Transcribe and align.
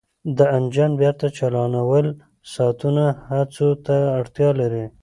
د 0.37 0.39
انجن 0.57 0.91
بیرته 1.01 1.27
چالانول 1.37 2.07
ساعتونو 2.53 3.03
هڅو 3.29 3.67
ته 3.85 3.97
اړتیا 4.19 4.49
لري 4.59 4.85